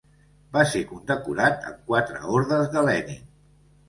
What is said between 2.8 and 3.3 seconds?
Lenin.